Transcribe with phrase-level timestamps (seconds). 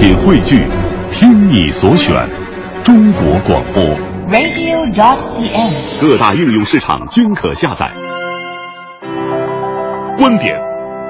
[0.00, 0.66] 品汇聚，
[1.12, 2.26] 听你所选，
[2.82, 3.84] 中国广播。
[4.30, 6.00] radio.dot.cn，。
[6.00, 7.90] 各大应用市场均可下载。
[10.16, 10.56] 观点、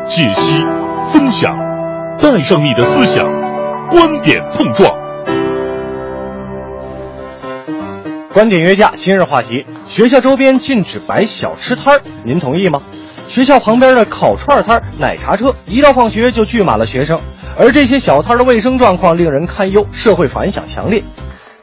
[0.05, 0.65] 解析、
[1.07, 1.57] 分享，
[2.21, 3.25] 带上你的思想，
[3.91, 4.93] 观点碰撞。
[8.35, 12.83] 观点约架，今日话题：学校周边禁止摆小吃摊儿，您同意吗？
[13.29, 17.21] 学校旁边的烤串摊、奶茶车，一到放学就聚满了学生，
[17.61, 21.05] 而这些小摊的卫生状况令人堪忧，社会反响强烈。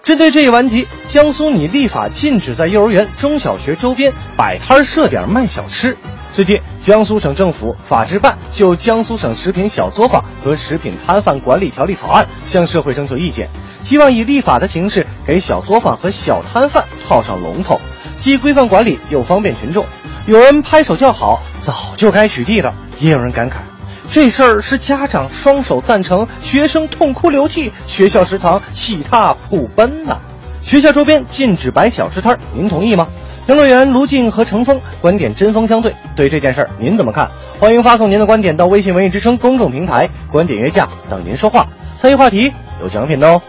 [0.03, 5.97] 针对这一顽疾，江苏拟立法禁止在幼儿园、中小学周边摆摊设点卖小吃。
[6.35, 13.49] 最近，江苏省政府法制办就《江苏省食品小作坊和食品摊贩管理条例》草案向社会征求意见，
[13.83, 17.81] 希望以立法的形式给小作坊和小摊贩套上龙头，
[18.19, 19.83] 既规范管理又方便群众。
[20.27, 23.55] 有人拍手叫好，早就该取缔了；也有人感慨，
[24.17, 30.17] 这事儿是家长双手赞成，学生痛哭流涕，学校食堂喜踏普奔呐、
[30.59, 33.07] 学校周边禁止摆小吃摊儿，您同意吗？
[33.45, 37.29] 评论员卢静和程峰观点针锋相对，对这件事儿您怎么看？
[37.59, 43.39] 欢迎发送您的观点到微信文艺之声公众平台“观点约架”等您说话，参与话题有奖品哦。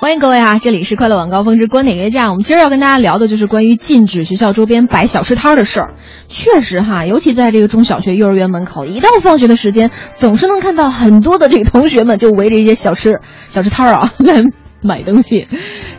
[0.00, 0.60] 欢迎各位啊！
[0.60, 2.30] 这里是快乐晚高峰之观点约架。
[2.30, 5.94] 我们今儿要跟大家聊的就是关于禁止学校周边摆小吃摊儿的事儿。
[6.28, 14.44] 确实哈，尤其在这个中小学、幼儿园门口，一到放学的时间，总是能看到很多的这个同学们就围着一些小吃小吃摊儿啊来
[14.82, 15.46] 买东西。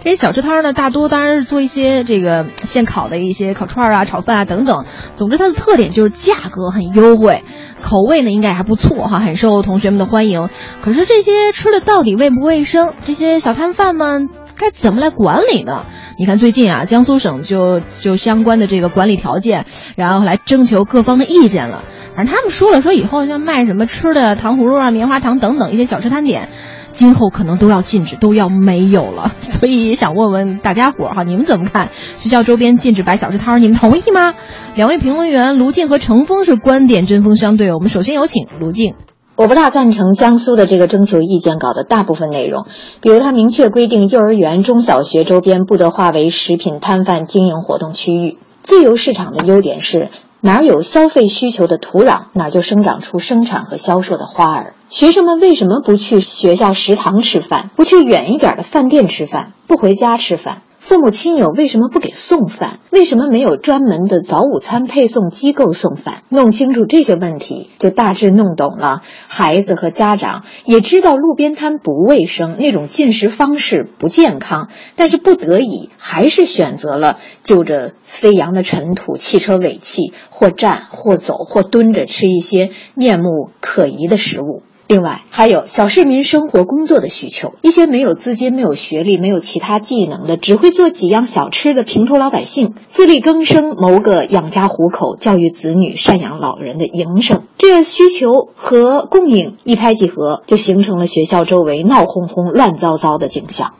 [0.01, 4.85] 这些小吃摊儿呢，大多当然是做一些这个现烤的一些烤串儿啊、炒饭啊等等。
[5.15, 7.43] 总之，它的特点就是价格很优惠，
[7.81, 10.47] 口味呢应该还不错哈，很受同学们的欢迎。
[10.81, 12.93] 可是这些吃的到底卫不卫生？
[13.05, 15.85] 这些小摊贩们该怎么来管理呢？
[16.17, 21.83] 你看最近啊，江苏省就就相关的这个管理条件，然后来征求各方的意见了。
[22.15, 26.49] 反正他们说了，说以后像卖什么吃的糖葫芦啊、棉花糖等等一些小吃摊点。
[26.91, 31.89] 今后可能都要禁止，都要没有了， 所以想问问大家伙儿哈，你们怎么看？
[32.17, 34.33] 学校周边禁止摆小吃摊儿，你们同意吗？
[34.75, 38.95] 两位评论员卢静和程峰是观点针锋相对，我们首先有请卢静。
[39.39, 42.65] 我不大赞成江苏的这个征求意见稿的大部分内容，
[42.99, 48.37] 比如它明确规定幼儿园、中小学周边不得划为食品摊贩经营活动区域。
[48.63, 50.09] 自由市场的优点是，
[50.41, 54.73] 哪儿有消费需求的土壤，哪儿就生长出生产和销售的花儿。
[54.89, 60.63] 学生们为什么不去学校食堂吃饭，不去远一点的饭店吃饭，不回家吃饭？
[60.89, 62.79] 父母亲友为什么不给送饭？
[62.89, 66.23] 为什么没有专门的早午餐配送机构送饭？
[66.29, 69.03] 弄清楚这些问题，就大致弄懂了。
[69.27, 84.63] 孩子和家长也知道路边摊不卫生，那种进食方式不健康，但是不得已还是选择了就着飞扬的尘土、汽车尾气，或站或走或蹲着吃一些面目可疑的食物。
[84.89, 97.43] 另外，还有小市民生活工作的需求，一些没有资金、没有学历、没有其他技能的，只会做几样小吃的平头老百姓，自力更生，谋个养家糊口、教育子女、赡养老人的营生。
[97.59, 103.75] 这需求和供应一拍即合，就形成了学校周围闹哄哄、乱糟糟的景象。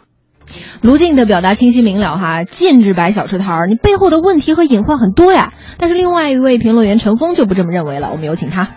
[0.84, 5.54] 卢静的表达清晰明了哈，禁止摆小吃摊儿，你背后的问题和隐患很多呀。
[5.80, 8.76] 但是另外一位评论员陈峰就不这么认为了，我们有请他。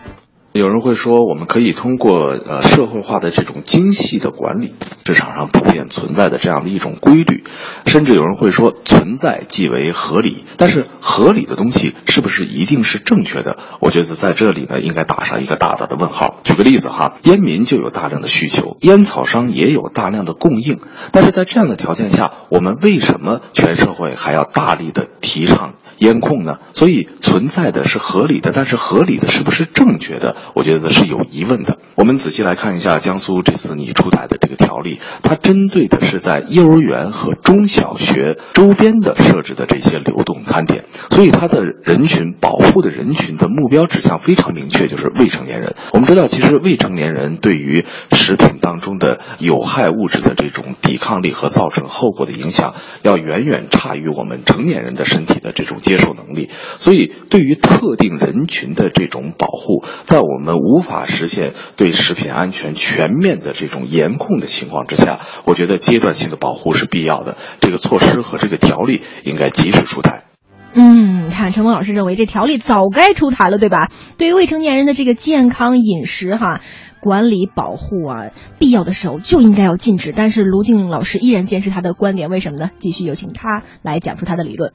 [0.53, 4.75] 有人会说，我们可以通过呃社会化的这种精细的管理，
[5.07, 7.45] 市场上普遍存在的这样的一种规律，
[7.87, 10.45] 甚至有人会说存在即为合理。
[10.59, 13.57] 但是合理的东西是不是一定是正确的？
[13.81, 16.41] 我觉得在这里呢，应该打上一个大大的问号。
[16.45, 20.81] 举个例子哈，烟民就有大量的需求，烟草商也有大量的供应，
[21.13, 26.59] 但是在这样的条件下，我们为什么全社会还要大力的提倡烟控呢？
[26.75, 30.37] 所以存在的是合理的，但是合理的是不是正确的？
[30.57, 31.79] 我觉得是有疑问的。
[31.95, 45.77] 我们仔细来看一下江苏这次拟出台的这个条例，它针对的是在幼儿园和中小学周边的设置的这些流动摊点，所以它的人群保护的人群的目标指向非常明确，就是未成年人。
[45.93, 56.49] 我们知道，其实未成年人对于食品当中的有害物质的这种抵抗力和造成后果的影响，要远远差于我们成年人的身体的这种接受能力。
[56.79, 67.37] 所以，对于特定人群的这种保护，在我们无法实现对食品安全全面的这种严控的情况之下，我觉得阶段性的保护是必要的。
[67.61, 70.25] 这个措施和这个条例应该及时出台。
[70.75, 73.91] 嗯，看陈峰老师认为这条例早该出台了，对吧？
[74.17, 76.63] 对于未成年人的这个健康饮食哈
[77.03, 80.15] 管理保护啊，必要的时候就应该要禁止。
[80.17, 82.71] 但是卢静老师依然坚持他的观点，为什么呢？
[82.79, 84.73] 继续有请他来讲出他的理论。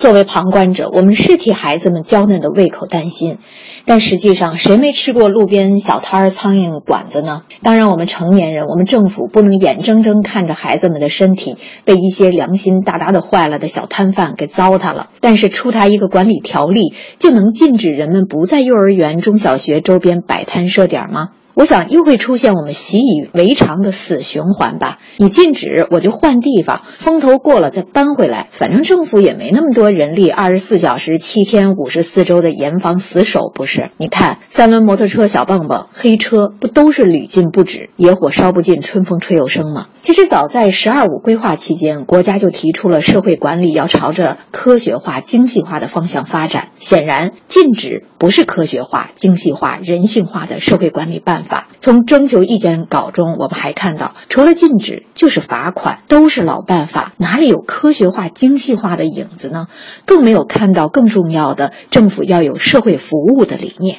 [0.00, 3.36] 作为旁观者，我们是替孩子们娇嫩的胃口担心，
[3.84, 7.42] 但实际上，谁没吃过路边小摊儿、苍蝇馆子呢？
[7.62, 15.10] 当然，我们成年人，我们政府不能眼睁睁看着孩子们的身体被一些良心大大的坏了的小摊贩给糟蹋了。
[15.20, 21.28] 但是，出台一个管理条例，就能禁止人们不在幼儿园、中小学周边摆摊设点吗？
[21.54, 24.98] 我想又会出现我们习以为常的死循环吧。
[25.16, 28.48] 你禁止，我就换地方，风头过了再搬回来。
[28.50, 33.90] 反正政府也没那么多人力，二十四小时、七天、五十四周的严防死守，不是？
[33.98, 39.88] 你看，三轮摩托车、小蹦蹦、黑车，不都是屡禁不止，野火烧不尽，春风吹又生吗？
[40.02, 46.68] 其实早在“十二五”规划期间，国家就提出了社会管理要朝着科学化、精细化的方向发展。
[46.76, 51.39] 显然，禁止不是科学化、精细化、人性化的社会管理办。
[51.44, 59.66] 法从征求意见稿中，我们还看到，除了禁止就是罚款，都是老办法，哪里有科学化、精细化的影子呢？
[60.06, 63.98] 更没有看到更重要的，政府要有社会服务的理念。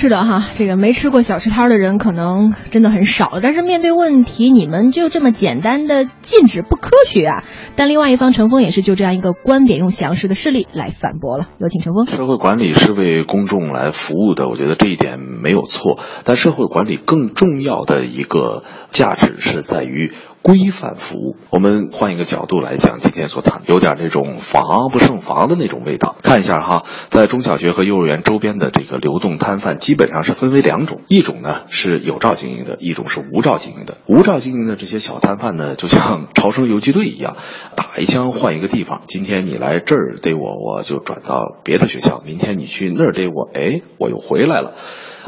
[0.00, 3.40] 是的哈，这个没吃过小吃摊的人可能真的很少了。
[3.42, 7.42] 但是面对问题，你们就这么简单的禁止不科学啊？
[7.74, 11.48] 但另外一方陈峰也是就这样一个观点，用详实的事例来反驳了。
[11.58, 12.06] 有请陈峰。
[12.06, 15.98] 社会管理是为公众来服务的，我觉得这一点没有错。
[16.24, 18.62] 但社会管理更重要的一个
[18.92, 20.12] 价值是在于。
[20.48, 26.16] 规范服务，我们换一个角度来讲，今天所谈有点那种防不胜防的那种味道。
[26.22, 33.98] 看一下哈，在中小学和幼儿园周边的这个流动摊贩，基本上是分为两种，一种呢是有照经营的，一种是无照经营的。
[34.06, 37.36] 无照经营的这些小摊贩呢，就像超生游击队一样，
[37.76, 39.02] 打一枪换一个地方。
[39.06, 44.72] 今天你来这儿逮我，我就转到别的学校；明天你去那儿逮我，哎，我又回来了。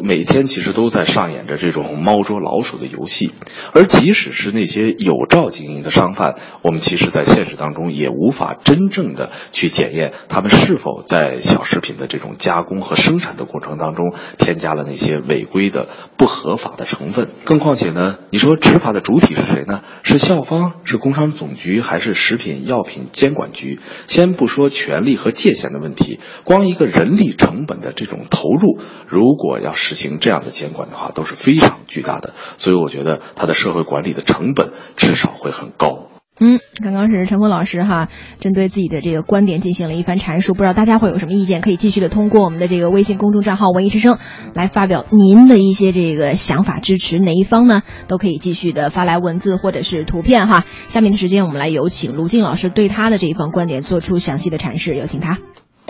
[0.02, 3.32] 每天其实都在上演着这种猫捉老鼠的游戏，
[3.73, 17.29] 而即使是那些有照经营的商贩，我们其实，在现实当中也无法真正的去检验他们是否在小食品的这种加工和生产的过程当中添加了那些违规的、不合法的成分。
[17.44, 19.82] 更况且呢，你说执法的主体是谁呢？
[20.02, 23.81] 是校方、是工商总局，还是食品药品监管局？
[24.06, 36.06] 先不说权力和界限的问题，光一个人力成本的这种投入，如果要是实行这样的监管的话都是非常巨大的，所以我觉得它的社会管理的成本至少会很高。
[36.38, 38.08] 嗯，刚刚是陈峰老师哈，
[38.38, 44.16] 针对自己的这个观点进行了一番阐述，不知道大家会有什么意见，可以继续的通过我们的这个微信公众账号“文艺之声”
[44.54, 47.82] 来发表您的一些这个想法，支持哪一方呢？
[48.06, 50.64] 都可以继续的发来文字或者是图片哈。
[50.88, 55.40] 下面的时间我们来有请卢静老师对他的这一方观点做出详细的阐释，有请他。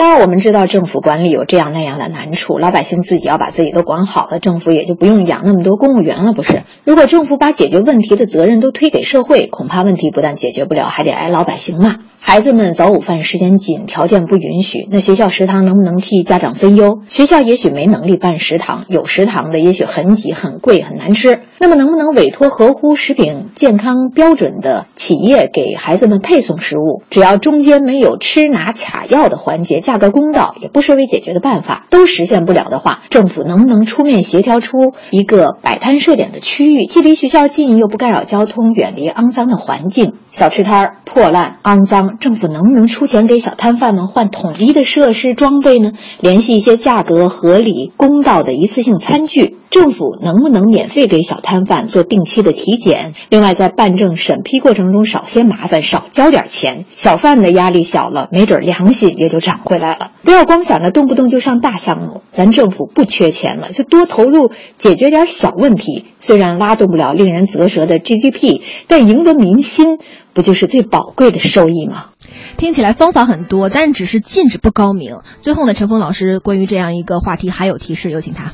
[0.01, 6.63] 当然，我们知道政府管理有这样那样的难处，老百姓自己要把自己都管好了，政府也就不用养那么多公务员了，不是？
[6.85, 11.99] 如果政府把解决问题的责任都推给社会，恐怕问题不但解决不了，还得挨老百姓骂。
[12.19, 17.01] 孩子们早午饭时间紧，条件不允许，那学校食堂能不能替家长分忧？
[17.09, 21.41] 学校也许没能力办食堂，有食堂的也许很挤、很贵、很难吃。
[21.59, 27.03] 那么，能不能委托合乎食品健康标准的企业给孩子们配送食物？
[27.11, 31.85] 只要中间没有吃拿卡要的环节，价格公道，也不失为解决的办法。
[31.91, 40.13] 都实现不了的话，政府能不能出面协调出一个摆摊设点的区域，既离学校近，又不干扰交通，远离肮脏的环境？
[40.31, 42.19] 小吃摊儿破烂肮脏。
[42.21, 45.91] 政府能不能出钱给小摊贩们换统一的设施装备呢？
[46.21, 49.57] 联系一些价格合理、公道的一次性餐具。
[49.71, 53.15] 政府能不能免费给小摊贩做定期的体检？
[53.29, 60.11] 另外，在办证审批过程中少些麻烦，少交点钱，小贩的压力小了，没准良心也就涨回来了。
[60.23, 66.07] 不要光想着动不动就上大项目，咱政府不缺钱了，就多投入解决点小问题。
[66.19, 69.99] 虽然拉动不了令人啧舌的 GDP，但赢得民心。
[70.33, 72.11] 不就是最宝贵的收益吗？
[72.57, 75.17] 听起来方法很多，但只是禁止不高明。
[75.43, 78.53] 最后呢，陈峰老师关于这样一个话题还有提示，有请他。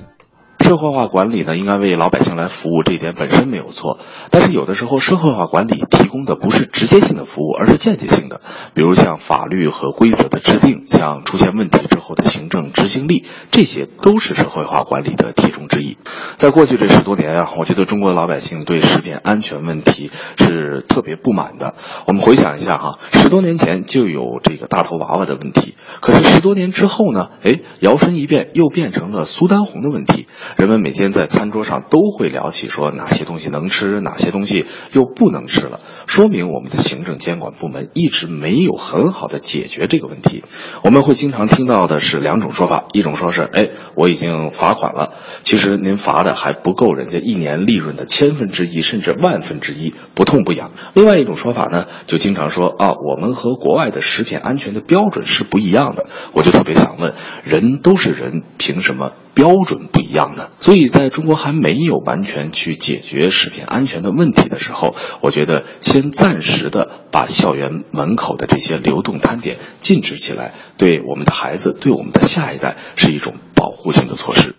[0.66, 4.00] 社会化管理呢，应该为老百姓来服务，这一点本身没有错。
[4.32, 8.40] 但是有的时候，社会化管理提供的不是直接性的服务，而是间接性的。
[8.74, 15.98] 比如像法律和规则的制定，像出现问题之后的行政执行力，这些都是社会化管理的题中之一。
[16.34, 21.76] 在过去这十多年啊，我觉得中国的老百姓对食品安全问题是特别不满的。
[22.08, 30.26] 我们回想一下哈，十多年前就有这个大头娃娃的问题，可是十多年之后呢，哎，摇身一变又变成了苏丹红的问题。
[30.56, 40.44] 人们每天在餐桌上都会聊起说哪些东西能吃，哪些东西又不能吃了，说明我们的行政监管部门一直没有很好的解决这个问题。
[40.82, 50.70] 我们会经常听到的是两种说法，一种说是，哎，我已经罚款了，其实您罚的还不够人家一年利润的千分之一甚至万分之一，不痛不痒。
[50.94, 56.06] 另外一种说法呢，就经常说啊，我们和国外的食品安全的标准是不一样的。
[56.32, 60.50] 我就特别想问，人都是人，凭什么标准不一样的？
[60.60, 74.54] 所以，在中国还没有完全去解决食品安全的问题的时候，我觉得先暂时的把校园门口的这些流动摊点禁止起来，对我们的孩子，对我们的下一代是一种保护性的措施。